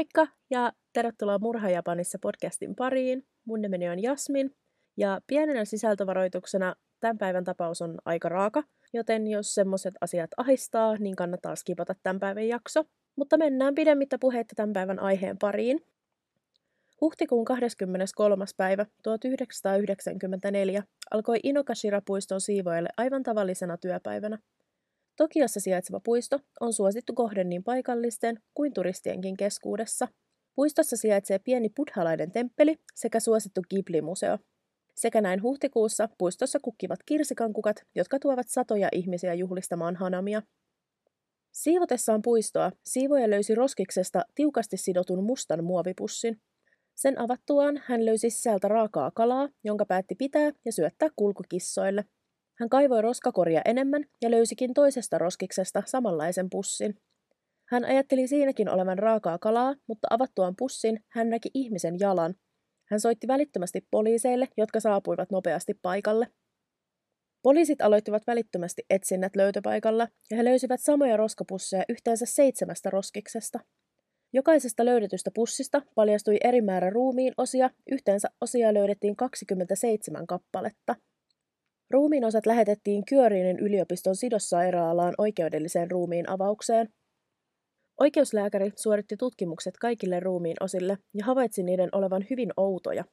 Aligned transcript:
Moikka 0.00 0.26
ja 0.50 0.72
tervetuloa 0.92 1.38
Murha 1.38 1.70
Japanissa 1.70 2.18
podcastin 2.22 2.74
pariin. 2.76 3.26
Mun 3.44 3.60
nimeni 3.60 3.88
on 3.88 4.02
Jasmin 4.02 4.50
ja 4.96 5.20
pienenä 5.26 5.64
sisältövaroituksena 5.64 6.74
tämän 7.00 7.18
päivän 7.18 7.44
tapaus 7.44 7.82
on 7.82 7.98
aika 8.04 8.28
raaka, 8.28 8.62
joten 8.92 9.26
jos 9.26 9.54
semmoiset 9.54 9.94
asiat 10.00 10.30
ahistaa, 10.36 10.96
niin 10.96 11.16
kannattaa 11.16 11.56
skipata 11.56 11.94
tämän 12.02 12.20
päivän 12.20 12.48
jakso. 12.48 12.84
Mutta 13.16 13.38
mennään 13.38 13.74
pidemmittä 13.74 14.18
puheitta 14.18 14.54
tämän 14.56 14.72
päivän 14.72 14.98
aiheen 14.98 15.38
pariin. 15.38 15.80
Huhtikuun 17.00 17.44
23. 17.44 18.44
päivä 18.56 18.86
1994 19.02 20.82
alkoi 21.10 21.38
Inokashira-puiston 21.42 22.40
siivoille 22.40 22.88
aivan 22.96 23.22
tavallisena 23.22 23.76
työpäivänä. 23.76 24.38
Tokiossa 25.20 25.60
sijaitseva 25.60 26.00
puisto 26.04 26.40
on 26.60 26.72
suosittu 26.72 27.12
kohde 27.14 27.44
niin 27.44 27.64
paikallisten 27.64 28.40
kuin 28.54 28.72
turistienkin 28.72 29.36
keskuudessa. 29.36 30.08
Puistossa 30.54 30.96
sijaitsee 30.96 31.38
pieni 31.38 31.68
buddhalainen 31.76 32.32
temppeli 32.32 32.76
sekä 32.94 33.20
suosittu 33.20 33.60
Ghibli-museo. 33.70 34.38
Sekä 34.94 35.20
näin 35.20 35.42
huhtikuussa 35.42 36.08
puistossa 36.18 36.58
kukkivat 36.62 36.98
kirsikankukat, 37.06 37.76
jotka 37.94 38.18
tuovat 38.18 38.48
satoja 38.48 38.88
ihmisiä 38.92 39.34
juhlistamaan 39.34 39.96
hanamia. 39.96 40.42
Siivotessaan 41.52 42.22
puistoa 42.22 42.72
siivoja 42.84 43.30
löysi 43.30 43.54
roskiksesta 43.54 44.22
tiukasti 44.34 44.76
sidotun 44.76 45.24
mustan 45.24 45.64
muovipussin. 45.64 46.40
Sen 46.94 47.18
avattuaan 47.18 47.82
hän 47.84 48.04
löysi 48.04 48.30
sisältä 48.30 48.68
raakaa 48.68 49.10
kalaa, 49.10 49.48
jonka 49.64 49.86
päätti 49.86 50.14
pitää 50.14 50.52
ja 50.64 50.72
syöttää 50.72 51.08
kulkukissoille. 51.16 52.04
Hän 52.60 52.68
kaivoi 52.68 53.02
roskakoria 53.02 53.60
enemmän 53.64 54.04
ja 54.22 54.30
löysikin 54.30 54.74
toisesta 54.74 55.18
roskiksesta 55.18 55.82
samanlaisen 55.86 56.50
pussin. 56.50 56.94
Hän 57.68 57.84
ajatteli 57.84 58.26
siinäkin 58.26 58.68
olevan 58.68 58.98
raakaa 58.98 59.38
kalaa, 59.38 59.74
mutta 59.88 60.08
avattuaan 60.10 60.54
pussin 60.58 61.04
hän 61.08 61.30
näki 61.30 61.50
ihmisen 61.54 61.96
jalan. 62.00 62.34
Hän 62.90 63.00
soitti 63.00 63.28
välittömästi 63.28 63.86
poliiseille, 63.90 64.48
jotka 64.56 64.80
saapuivat 64.80 65.30
nopeasti 65.30 65.74
paikalle. 65.82 66.26
Poliisit 67.42 67.80
aloittivat 67.80 68.26
välittömästi 68.26 68.82
etsinnät 68.90 69.36
löytöpaikalla 69.36 70.08
ja 70.30 70.36
he 70.36 70.44
löysivät 70.44 70.80
samoja 70.80 71.16
roskapusseja 71.16 71.84
yhteensä 71.88 72.26
seitsemästä 72.26 72.90
roskiksesta. 72.90 73.60
Jokaisesta 74.32 74.84
löydetystä 74.84 75.30
pussista 75.34 75.82
paljastui 75.94 76.36
eri 76.44 76.60
määrä 76.60 76.90
ruumiin 76.90 77.34
osia, 77.36 77.70
yhteensä 77.90 78.28
osia 78.40 78.74
löydettiin 78.74 79.16
27 79.16 80.26
kappaletta. 80.26 80.96
Ruumiin 81.90 82.24
osat 82.24 82.46
lähetettiin 82.46 83.04
Kyöriinin 83.04 83.58
yliopiston 83.58 84.16
sidossairaalaan 84.16 85.14
oikeudelliseen 85.18 85.90
ruumiin 85.90 86.30
avaukseen. 86.30 86.88
Oikeuslääkäri 88.00 88.72
suoritti 88.76 89.16
tutkimukset 89.16 89.76
kaikille 89.76 90.20
ruumiin 90.20 90.56
osille 90.60 90.98
ja 91.14 91.24
havaitsi 91.24 91.62
niiden 91.62 91.88
olevan 91.92 92.26
hyvin 92.30 92.52
outoja. 92.56 93.04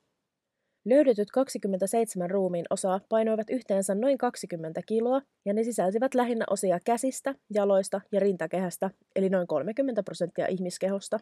Löydetyt 0.86 1.32
27 1.32 2.30
ruumiin 2.30 2.66
osaa 2.70 3.02
painoivat 3.10 3.50
yhteensä 3.50 3.96
noin 3.96 4.18
20 4.18 4.82
kiloa 4.86 5.22
ja 5.46 5.54
ne 5.54 5.64
sisälsivät 5.64 6.16
lähinnä 6.16 6.46
osia 6.50 6.80
käsistä, 6.86 7.36
jaloista 7.54 8.02
ja 8.12 8.20
rintakehästä, 8.20 8.90
eli 9.16 9.30
noin 9.30 9.48
30 9.48 10.04
prosenttia 10.04 10.48
ihmiskehosta. 10.48 11.20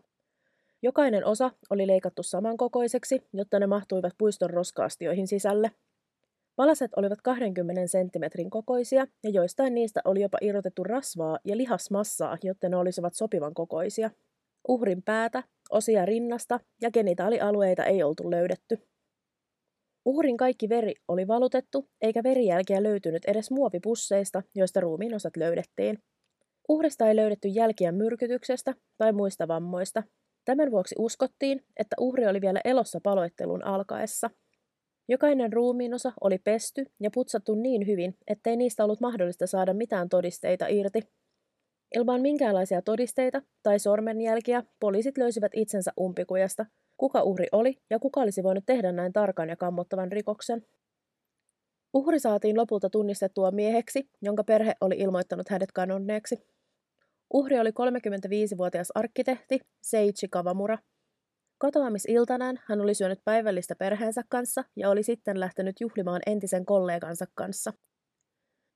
Jokainen 0.81 1.25
osa 1.25 1.51
oli 1.69 1.87
leikattu 1.87 2.23
samankokoiseksi, 2.23 3.21
jotta 3.33 3.59
ne 3.59 3.67
mahtuivat 3.67 4.13
puiston 4.17 4.49
roskaastioihin 4.49 5.27
sisälle. 5.27 5.71
Palaset 6.55 6.91
olivat 6.95 7.21
20 7.21 7.87
senttimetrin 7.87 8.49
kokoisia 8.49 9.07
ja 9.23 9.29
joistain 9.29 9.75
niistä 9.75 10.01
oli 10.05 10.21
jopa 10.21 10.37
irrotettu 10.41 10.83
rasvaa 10.83 11.39
ja 11.45 11.57
lihasmassaa, 11.57 12.37
jotta 12.43 12.69
ne 12.69 12.77
olisivat 12.77 13.13
sopivan 13.13 13.53
kokoisia. 13.53 14.11
Uhrin 14.67 15.03
päätä, 15.03 15.43
osia 15.69 16.05
rinnasta 16.05 16.59
ja 16.81 16.91
genitaalialueita 16.91 17.83
ei 17.83 18.03
oltu 18.03 18.31
löydetty. 18.31 18.79
Uhrin 20.05 20.37
kaikki 20.37 20.69
veri 20.69 20.93
oli 21.07 21.27
valutettu, 21.27 21.89
eikä 22.01 22.23
verijälkiä 22.23 22.83
löytynyt 22.83 23.25
edes 23.25 23.51
muovipusseista, 23.51 24.43
joista 24.55 24.79
ruumiin 24.79 25.15
osat 25.15 25.37
löydettiin. 25.37 25.99
Uhrista 26.69 27.07
ei 27.07 27.15
löydetty 27.15 27.47
jälkiä 27.47 27.91
myrkytyksestä 27.91 28.73
tai 28.97 29.11
muista 29.11 29.47
vammoista. 29.47 30.03
Tämän 30.45 30.71
vuoksi 30.71 30.95
uskottiin, 30.99 31.63
että 31.77 31.95
uhri 31.99 32.27
oli 32.27 32.41
vielä 32.41 32.61
elossa 32.63 32.99
paloittelun 33.03 33.65
alkaessa– 33.65 34.29
Jokainen 35.07 35.53
ruumiinosa 35.53 36.11
oli 36.21 36.37
pesty 36.37 36.85
ja 36.99 37.09
putsattu 37.13 37.55
niin 37.55 37.87
hyvin, 37.87 38.17
ettei 38.27 38.55
niistä 38.55 38.83
ollut 38.83 39.01
mahdollista 39.01 39.47
saada 39.47 39.73
mitään 39.73 40.09
todisteita 40.09 40.67
irti. 40.67 41.01
Ilman 41.95 42.21
minkäänlaisia 42.21 42.81
todisteita 42.81 43.41
tai 43.63 43.79
sormenjälkiä 43.79 44.63
poliisit 44.79 45.17
löysivät 45.17 45.51
itsensä 45.55 45.91
umpikujasta, 45.99 46.65
kuka 46.97 47.23
uhri 47.23 47.47
oli 47.51 47.77
ja 47.89 47.99
kuka 47.99 48.21
olisi 48.21 48.43
voinut 48.43 48.65
tehdä 48.65 48.91
näin 48.91 49.13
tarkan 49.13 49.49
ja 49.49 49.55
kammottavan 49.55 50.11
rikoksen. 50.11 50.65
Uhri 51.93 52.19
saatiin 52.19 52.57
lopulta 52.57 52.89
tunnistettua 52.89 53.51
mieheksi, 53.51 54.09
jonka 54.21 54.43
perhe 54.43 54.73
oli 54.81 54.95
ilmoittanut 54.97 55.49
hänet 55.49 55.71
kadonneeksi. 55.71 56.47
Uhri 57.33 57.59
oli 57.59 57.69
35-vuotias 57.69 58.91
arkkitehti 58.95 59.59
Seichi 59.81 60.27
Kawamura, 60.27 60.77
Katoamisiltanaan 61.57 62.59
hän 62.65 62.81
oli 62.81 62.93
syönyt 62.93 63.19
päivällistä 63.25 63.75
perheensä 63.75 64.21
kanssa 64.29 64.63
ja 64.75 64.89
oli 64.89 65.03
sitten 65.03 65.39
lähtenyt 65.39 65.75
juhlimaan 65.81 66.21
entisen 66.25 66.65
kollegansa 66.65 67.25
kanssa. 67.35 67.73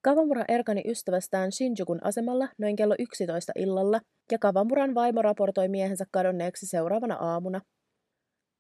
Kavamura 0.02 0.46
erkani 0.48 0.82
ystävästään 0.86 1.52
Shinjukun 1.52 2.00
asemalla 2.04 2.48
noin 2.58 2.76
kello 2.76 2.96
11 3.00 3.52
illalla, 3.56 4.00
ja 4.32 4.40
Kavamuran 4.40 4.96
vaimo 4.96 5.22
raportoi 5.22 5.68
miehensä 5.68 6.06
kadonneeksi 6.12 6.66
seuraavana 6.66 7.16
aamuna. 7.16 7.62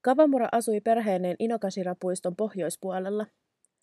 Kavamura 0.01 0.47
asui 0.51 0.81
perheeneen 0.81 1.35
Inokashira-puiston 1.39 2.35
pohjoispuolella. 2.37 3.25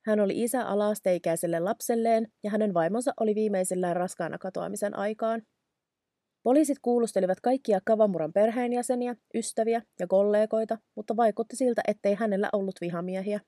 Hän 0.07 0.21
oli 0.21 0.43
isä 0.43 0.67
alaasteikäiselle 0.67 1.61
lapselleen, 1.61 2.27
ja 2.45 2.51
hänen 2.51 2.75
vaimonsa 2.75 3.13
oli 3.21 3.35
viimeisillään 3.35 3.97
raskaana 3.97 4.39
katoamisen 4.39 4.99
aikaan. 4.99 5.43
Poliisit 6.47 6.79
kuulustelivat 6.83 7.41
kaikkia 7.41 7.81
Kavamuran 7.85 8.33
perheenjäseniä, 8.33 9.17
ystäviä 9.35 9.83
ja 10.01 10.07
kollegoita, 10.07 10.79
mutta 10.95 11.17
vaikutti 11.17 11.57
siltä, 11.57 11.83
ettei 11.89 12.15
hänellä 12.15 12.49
ollut 12.53 12.75
vihamiehiä. 12.81 13.41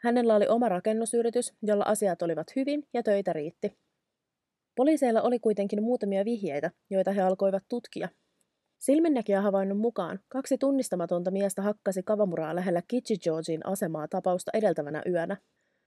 Hänellä 0.00 0.34
oli 0.34 0.48
oma 0.48 0.68
rakennusyritys, 0.68 1.52
jolla 1.62 1.84
asiat 1.84 2.22
olivat 2.22 2.46
hyvin 2.56 2.82
ja 2.92 3.02
töitä 3.02 3.32
riitti. 3.32 3.78
Poliiseilla 4.76 5.22
oli 5.22 5.38
kuitenkin 5.38 5.82
muutamia 5.82 6.24
vihjeitä, 6.24 6.70
joita 6.90 7.12
he 7.12 7.22
alkoivat 7.22 7.62
tutkia. 7.68 8.08
Silminnäkijä 8.78 9.40
havainnon 9.40 9.78
mukaan 9.78 10.20
kaksi 10.28 10.58
tunnistamatonta 10.58 11.30
miestä 11.30 11.62
hakkasi 11.62 12.02
Kavamuraa 12.02 12.54
lähellä 12.54 12.82
Kichijojin 12.88 13.66
asemaa 13.66 14.08
tapausta 14.08 14.50
edeltävänä 14.54 15.02
yönä. 15.06 15.36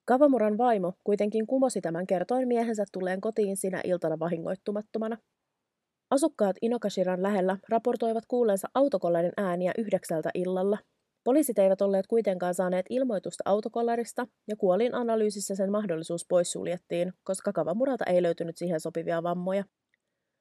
Kavamuran 0.06 0.58
vaimo 0.58 0.94
kuitenkin 1.04 1.48
kumosi 1.48 1.82
tämän 1.82 2.08
kertoen 2.08 2.48
miehensä 2.48 2.84
tulleen 2.92 3.22
kotiin 3.22 3.58
sinä 3.58 3.82
iltana 3.84 4.20
vahingoittumattomana. 4.20 5.18
Asukkaat 6.10 6.56
Inokashiran 6.62 7.24
lähellä 7.24 7.58
raportoivat 7.70 8.24
kuulleensa 8.28 8.68
autokollarin 8.74 9.32
ääniä 9.38 9.72
yhdeksältä 9.78 10.30
illalla. 10.34 10.78
Poliisit 11.24 11.60
eivät 11.60 11.82
olleet 11.82 12.08
kuitenkaan 12.08 12.54
saaneet 12.54 12.86
ilmoitusta 12.90 13.44
autokollarista 13.46 14.28
ja 14.48 14.56
kuolin 14.56 14.96
analyysissä 14.96 15.56
sen 15.56 15.72
mahdollisuus 15.72 16.26
poissuljettiin, 16.30 17.14
koska 17.24 17.54
Kavamuralta 17.54 18.06
ei 18.06 18.24
löytynyt 18.24 18.58
siihen 18.58 18.80
sopivia 18.80 19.24
vammoja. 19.24 19.64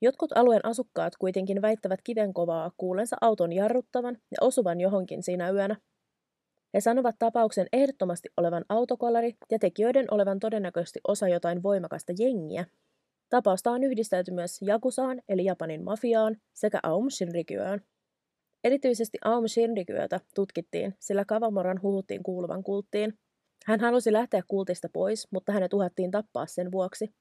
Jotkut 0.03 0.33
alueen 0.35 0.65
asukkaat 0.65 1.17
kuitenkin 1.17 1.63
väittävät 1.63 2.01
kivenkovaa 2.05 2.71
kuulensa 2.77 3.17
auton 3.21 3.53
jarruttavan 3.53 4.17
ja 4.31 4.39
osuvan 4.41 4.81
johonkin 4.81 5.23
siinä 5.23 5.51
yönä. 5.51 5.77
He 6.75 6.81
sanovat 6.81 7.17
tapauksen 7.19 7.67
ehdottomasti 7.73 8.29
olevan 8.37 8.65
autokollari 8.69 9.37
ja 9.51 9.59
tekijöiden 9.59 10.07
olevan 10.11 10.39
todennäköisesti 10.39 11.01
osa 11.09 11.29
jotain 11.29 11.63
voimakasta 11.63 12.13
jengiä, 12.19 12.65
Tapausta 13.31 13.71
on 13.71 13.85
yhdistelty 13.85 14.31
myös 14.31 14.63
Jakusaan 14.63 15.23
eli 15.29 15.45
Japanin 15.45 15.85
mafiaan 15.85 16.37
sekä 16.55 16.81
Aum 16.83 17.11
Shinrikyöön. 17.11 17.81
Erityisesti 18.65 19.19
Aum 19.25 19.49
Shinrikyötä 19.49 20.21
tutkittiin, 20.35 20.95
sillä 20.99 21.25
Kavamoran 21.25 21.83
huhuttiin 21.83 22.23
kuuluvan 22.23 22.63
kulttiin. 22.63 23.19
Hän 23.67 23.81
halusi 23.81 24.13
lähteä 24.13 24.43
kultista 24.49 24.89
pois, 24.93 25.29
mutta 25.31 25.53
hänet 25.53 25.73
uhattiin 25.73 26.11
tappaa 26.11 26.47
sen 26.47 26.73
vuoksi. 26.73 27.15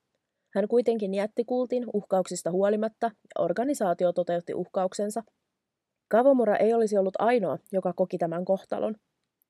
Hän 0.55 0.67
kuitenkin 0.67 1.13
jätti 1.13 1.45
kultin 1.45 1.85
uhkauksista 1.93 2.51
huolimatta 2.51 3.05
ja 3.05 3.43
organisaatio 3.43 4.13
toteutti 4.13 4.53
uhkauksensa. 4.53 5.23
Kavamura 6.07 6.55
ei 6.55 6.73
olisi 6.73 6.97
ollut 6.97 7.15
ainoa, 7.19 7.57
joka 7.71 7.93
koki 7.93 8.17
tämän 8.17 8.45
kohtalon. 8.45 8.95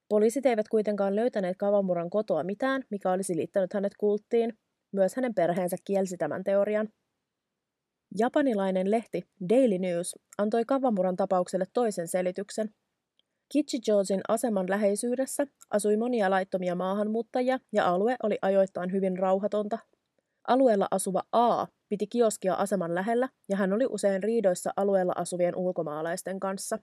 Poliisit 0.09 0.45
eivät 0.45 0.69
kuitenkaan 0.69 1.15
löytäneet 1.15 1.57
Kavamuran 1.57 2.09
kotoa 2.09 2.43
mitään, 2.43 2.83
mikä 2.89 3.11
olisi 3.11 3.35
liittänyt 3.35 3.73
hänet 3.73 3.93
kulttiin, 3.97 4.57
myös 4.95 5.15
hänen 5.15 5.33
perheensä 5.33 5.75
kielsi 5.85 6.17
tämän 6.17 6.43
teorian. 6.43 6.89
Japanilainen 8.17 8.91
lehti 8.91 9.21
Daily 9.49 9.77
News 9.77 10.15
antoi 10.37 10.65
Kavamuran 10.65 11.15
tapaukselle 11.15 11.65
toisen 11.73 12.07
selityksen. 12.07 12.69
Kichijojin 13.51 14.21
aseman 14.27 14.69
läheisyydessä 14.69 15.47
asui 15.69 15.97
monia 15.97 16.29
laittomia 16.29 16.75
maahanmuuttajia 16.75 17.59
ja 17.73 17.87
alue 17.87 18.15
oli 18.23 18.37
ajoittain 18.41 18.91
hyvin 18.91 19.19
rauhatonta. 19.19 19.79
Alueella 20.47 20.87
asuva 20.91 21.23
A 21.31 21.67
piti 21.89 22.07
kioskia 22.07 22.53
aseman 22.53 22.95
lähellä 22.95 23.29
ja 23.49 23.57
hän 23.57 23.73
oli 23.73 23.85
usein 23.89 24.23
riidoissa 24.23 24.71
alueella 24.77 25.13
asuvien 25.15 25.55
ulkomaalaisten 25.55 26.39
kanssa. 26.39 26.79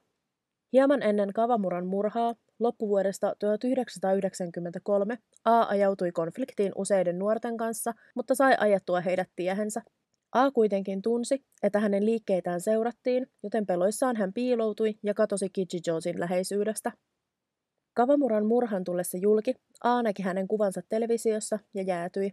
Hieman 0.73 1.03
ennen 1.03 1.33
Kavamuran 1.33 1.87
murhaa, 1.87 2.35
loppuvuodesta 2.59 3.35
1993, 3.39 5.19
A 5.45 5.67
ajautui 5.69 6.13
konfliktiin 6.13 6.73
useiden 6.77 7.19
nuorten 7.19 7.57
kanssa, 7.57 7.93
mutta 8.15 8.35
sai 8.35 8.55
ajettua 8.59 9.01
heidät 9.01 9.29
tiehensä. 9.37 9.83
A 10.33 10.51
kuitenkin 10.51 11.03
tunsi, 11.03 11.45
että 11.63 11.81
hänen 11.81 12.07
liikkeitään 12.07 12.61
seurattiin, 12.61 13.27
joten 13.43 13.67
peloissaan 13.67 14.17
hän 14.17 14.33
piiloutui 14.33 14.95
ja 15.03 15.15
katosi 15.15 15.51
Kichijosin 15.51 16.21
läheisyydestä. 16.21 16.93
Kavamuran 17.95 18.47
murhan 18.47 18.85
tullessa 18.85 19.19
julki, 19.19 19.55
A 19.85 20.03
näki 20.03 20.23
hänen 20.23 20.49
kuvansa 20.49 20.81
televisiossa 20.89 21.59
ja 21.75 21.83
jäätyi. 21.83 22.31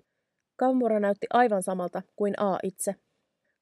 Kavamura 0.56 1.00
näytti 1.00 1.28
aivan 1.34 1.64
samalta 1.64 2.02
kuin 2.16 2.34
A 2.38 2.58
itse. 2.64 2.96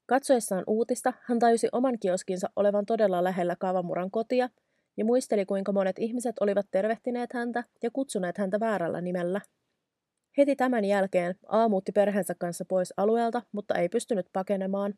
Katsoessaan 0.06 0.64
uutista 0.68 1.14
hän 1.24 1.40
tajusi 1.40 1.68
oman 1.72 2.00
kioskinsa 2.00 2.50
olevan 2.56 2.86
todella 2.86 3.24
lähellä 3.24 3.56
Kavamuran 3.60 4.12
kotia 4.12 4.50
ja 4.98 5.06
muisteli 5.06 5.46
kuinka 5.46 5.72
monet 5.72 6.00
ihmiset 6.00 6.36
olivat 6.40 6.66
tervehtineet 6.72 7.34
häntä 7.34 7.64
ja 7.84 7.92
kutsuneet 7.92 8.38
häntä 8.38 8.60
väärällä 8.60 9.02
nimellä. 9.02 9.42
Heti 10.38 10.56
tämän 10.56 10.86
jälkeen 10.86 11.36
A 11.48 11.70
muutti 11.70 11.92
perheensä 11.92 12.36
kanssa 12.40 12.66
pois 12.66 12.94
alueelta, 12.98 13.42
mutta 13.52 13.76
ei 13.76 13.90
pystynyt 13.90 14.26
pakenemaan. 14.34 14.94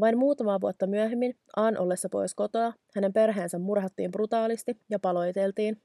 Vain 0.00 0.18
muutama 0.18 0.60
vuotta 0.60 0.86
myöhemmin, 0.86 1.38
Aan 1.56 1.78
ollessa 1.78 2.08
pois 2.08 2.34
kotoa, 2.34 2.72
hänen 2.94 3.12
perheensä 3.12 3.58
murhattiin 3.58 4.10
brutaalisti 4.10 4.80
ja 4.90 4.98
paloiteltiin. 4.98 5.82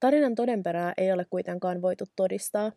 Tarinan 0.00 0.34
todenperää 0.34 0.92
ei 0.96 1.12
ole 1.12 1.26
kuitenkaan 1.30 1.82
voitu 1.82 2.04
todistaa. 2.16 2.72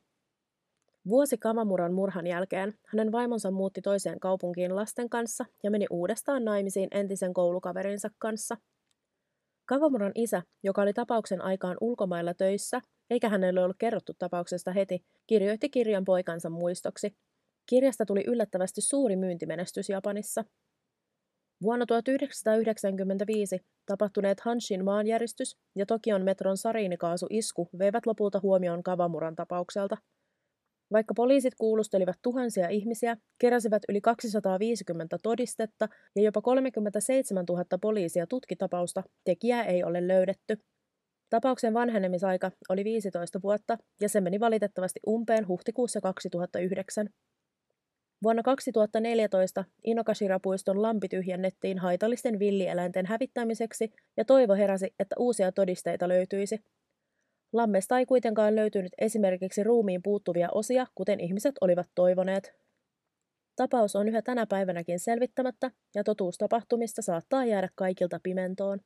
Vuosi 1.07 1.37
Kamamuran 1.37 1.93
murhan 1.93 2.27
jälkeen 2.27 2.73
hänen 2.87 3.11
vaimonsa 3.11 3.51
muutti 3.51 3.81
toiseen 3.81 4.19
kaupunkiin 4.19 4.75
lasten 4.75 5.09
kanssa 5.09 5.45
ja 5.63 5.71
meni 5.71 5.85
uudestaan 5.89 6.45
naimisiin 6.45 6.87
entisen 6.91 7.33
koulukaverinsa 7.33 8.09
kanssa. 8.17 8.57
Kavamuran 9.69 10.11
isä, 10.15 10.41
joka 10.63 10.81
oli 10.81 10.93
tapauksen 10.93 11.41
aikaan 11.41 11.77
ulkomailla 11.81 12.33
töissä, 12.33 12.81
eikä 13.09 13.29
hänelle 13.29 13.63
ollut 13.63 13.77
kerrottu 13.79 14.13
tapauksesta 14.19 14.71
heti, 14.71 15.05
kirjoitti 15.27 15.69
kirjan 15.69 16.05
poikansa 16.05 16.49
muistoksi. 16.49 17.17
Kirjasta 17.65 18.05
tuli 18.05 18.23
yllättävästi 18.27 18.81
suuri 18.81 19.15
myyntimenestys 19.15 19.89
Japanissa. 19.89 20.43
Vuonna 21.61 21.85
1995 21.85 23.59
tapahtuneet 23.85 24.39
Hanshin 24.39 24.85
maanjäristys 24.85 25.57
ja 25.75 25.85
Tokion 25.85 26.21
metron 26.21 26.57
sariinikaasuisku 26.57 27.69
veivät 27.79 28.05
lopulta 28.05 28.39
huomioon 28.43 28.83
Kavamuran 28.83 29.35
tapaukselta. 29.35 29.97
Vaikka 30.91 31.13
poliisit 31.13 31.55
kuulustelivat 31.57 32.17
tuhansia 32.21 32.69
ihmisiä, 32.69 33.17
keräsivät 33.39 33.83
yli 33.89 34.01
250 34.01 35.17
todistetta 35.23 35.87
ja 36.15 36.21
jopa 36.21 36.41
37 36.41 37.45
000 37.49 37.63
poliisia 37.81 38.27
tutkitapausta, 38.27 39.03
tekijää 39.23 39.63
ei 39.63 39.83
ole 39.83 40.07
löydetty. 40.07 40.57
Tapauksen 41.29 41.73
vanhenemisaika 41.73 42.51
oli 42.69 42.83
15 42.83 43.41
vuotta 43.41 43.77
ja 44.01 44.09
se 44.09 44.21
meni 44.21 44.39
valitettavasti 44.39 44.99
umpeen 45.07 45.47
huhtikuussa 45.47 46.01
2009. 46.01 47.09
Vuonna 48.23 48.43
2014 48.43 49.65
Inokashira-puiston 49.83 50.81
lampi 50.81 51.07
tyhjennettiin 51.07 51.79
haitallisten 51.79 52.39
villieläinten 52.39 53.05
hävittämiseksi 53.05 53.93
ja 54.17 54.25
toivo 54.25 54.55
heräsi, 54.55 54.93
että 54.99 55.15
uusia 55.19 55.51
todisteita 55.51 56.07
löytyisi. 56.07 56.59
Lammesta 57.53 57.99
ei 57.99 58.05
kuitenkaan 58.05 58.55
löytynyt 58.55 58.91
esimerkiksi 58.97 59.63
ruumiin 59.63 60.03
puuttuvia 60.03 60.49
osia, 60.53 60.87
kuten 60.95 61.19
ihmiset 61.19 61.55
olivat 61.61 61.87
toivoneet. 61.95 62.53
Tapaus 63.55 63.95
on 63.95 64.07
yhä 64.07 64.21
tänä 64.21 64.45
päivänäkin 64.45 64.99
selvittämättä 64.99 65.71
ja 65.95 66.03
totuus 66.03 66.37
tapahtumista 66.37 67.01
saattaa 67.01 67.45
jäädä 67.45 67.69
kaikilta 67.75 68.19
pimentoon. 68.23 68.79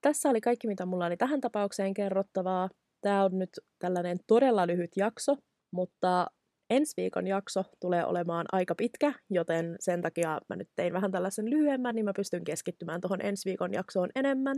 Tässä 0.00 0.28
oli 0.30 0.40
kaikki, 0.40 0.66
mitä 0.66 0.86
mulla 0.86 1.06
oli 1.06 1.16
tähän 1.16 1.40
tapaukseen 1.40 1.94
kerrottavaa. 1.94 2.68
Tämä 3.02 3.24
on 3.24 3.38
nyt 3.38 3.50
tällainen 3.78 4.18
todella 4.26 4.66
lyhyt 4.66 4.90
jakso, 4.96 5.36
mutta 5.70 6.26
ensi 6.70 6.94
viikon 6.96 7.26
jakso 7.26 7.64
tulee 7.80 8.06
olemaan 8.06 8.46
aika 8.52 8.74
pitkä, 8.74 9.12
joten 9.30 9.76
sen 9.80 10.02
takia 10.02 10.40
mä 10.48 10.56
nyt 10.56 10.68
tein 10.76 10.92
vähän 10.92 11.12
tällaisen 11.12 11.50
lyhyemmän, 11.50 11.94
niin 11.94 12.04
mä 12.04 12.12
pystyn 12.16 12.44
keskittymään 12.44 13.00
tuohon 13.00 13.20
ensi 13.24 13.48
viikon 13.50 13.72
jaksoon 13.72 14.08
enemmän. 14.14 14.56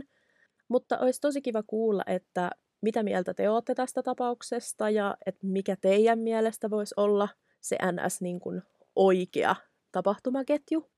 Mutta 0.67 0.97
olisi 0.97 1.21
tosi 1.21 1.41
kiva 1.41 1.63
kuulla, 1.67 2.03
että 2.07 2.49
mitä 2.81 3.03
mieltä 3.03 3.33
te 3.33 3.49
olette 3.49 3.75
tästä 3.75 4.03
tapauksesta 4.03 4.89
ja 4.89 5.17
että 5.25 5.47
mikä 5.47 5.75
teidän 5.81 6.19
mielestä 6.19 6.69
voisi 6.69 6.93
olla 6.97 7.27
se 7.61 7.77
NS 7.91 8.21
niin 8.21 8.39
kuin 8.39 8.61
oikea 8.95 9.55
tapahtumaketju. 9.91 10.91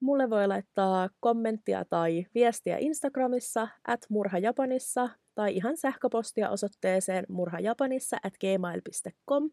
Mulle 0.00 0.30
voi 0.30 0.48
laittaa 0.48 1.08
kommenttia 1.20 1.84
tai 1.84 2.26
viestiä 2.34 2.76
Instagramissa 2.80 3.68
at 3.86 4.00
murhajapanissa 4.08 5.08
tai 5.34 5.56
ihan 5.56 5.76
sähköpostia 5.76 6.50
osoitteeseen 6.50 7.24
murhajapanissa 7.28 8.16
at 8.22 8.34
gmail.com. 8.38 9.50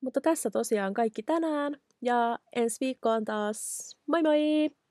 Mutta 0.00 0.20
tässä 0.20 0.50
tosiaan 0.50 0.94
kaikki 0.94 1.22
tänään 1.22 1.76
ja 2.02 2.38
ensi 2.56 2.76
viikkoon 2.80 3.24
taas. 3.24 3.90
Moi 4.06 4.22
moi! 4.22 4.81